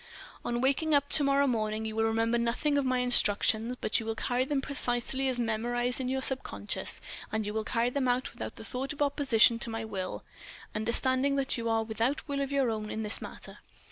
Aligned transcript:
"On 0.43 0.61
waking 0.61 0.95
up 0.95 1.07
to 1.09 1.23
morrow 1.23 1.45
morning, 1.45 1.85
you 1.85 1.95
will 1.95 2.05
remember 2.05 2.39
nothing 2.39 2.75
of 2.75 2.83
my 2.85 2.97
instructions, 2.97 3.75
but 3.79 3.99
you 3.99 4.05
will 4.07 4.15
carry 4.15 4.43
them 4.45 4.59
precisely 4.59 5.27
as 5.27 5.39
memorized 5.39 6.01
in 6.01 6.09
your 6.09 6.23
subconciousness, 6.23 7.01
and 7.31 7.45
you 7.45 7.53
will 7.53 7.63
carry 7.63 7.91
them 7.91 8.07
out 8.07 8.33
without 8.33 8.55
thought 8.55 8.93
of 8.93 9.01
opposition 9.03 9.59
to 9.59 9.69
my 9.69 9.85
will, 9.85 10.23
understanding 10.73 11.35
that 11.35 11.55
you 11.55 11.69
are 11.69 11.83
without 11.83 12.27
will 12.27 12.41
of 12.41 12.51
your 12.51 12.71
own 12.71 12.89
in 12.89 13.03
this 13.03 13.21
matter. 13.21 13.59